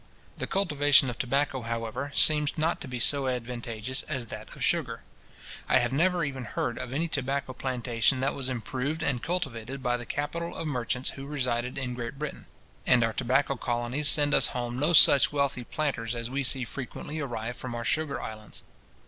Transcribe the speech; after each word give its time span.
The 0.37 0.47
cultivation 0.47 1.11
of 1.11 1.19
tobacco, 1.19 1.61
however, 1.61 2.11
seems 2.15 2.57
not 2.57 2.81
to 2.81 2.87
be 2.87 2.97
so 2.99 3.27
advantageous 3.27 4.01
as 4.09 4.25
that 4.25 4.55
of 4.55 4.63
sugar. 4.63 5.03
I 5.69 5.77
have 5.77 5.93
never 5.93 6.25
even 6.25 6.43
heard 6.45 6.79
of 6.79 6.91
any 6.91 7.07
tobacco 7.07 7.53
plantation 7.53 8.19
that 8.19 8.33
was 8.33 8.49
improved 8.49 9.03
and 9.03 9.21
cultivated 9.21 9.83
by 9.83 9.97
the 9.97 10.07
capital 10.07 10.55
of 10.55 10.65
merchants 10.67 11.11
who 11.11 11.27
resided 11.27 11.77
in 11.77 11.93
Great 11.93 12.17
Britain; 12.17 12.47
and 12.87 13.03
our 13.03 13.13
tobacco 13.13 13.55
colonies 13.57 14.07
send 14.07 14.33
us 14.33 14.47
home 14.57 14.79
no 14.79 14.93
such 14.93 15.31
wealthy 15.31 15.65
planters 15.65 16.15
as 16.15 16.31
we 16.31 16.41
see 16.43 16.63
frequently 16.63 17.19
arrive 17.19 17.55
from 17.55 17.75
our 17.75 17.85
sugar 17.85 18.19
islands. 18.19 18.63